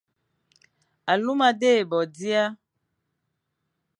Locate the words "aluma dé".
1.11-1.71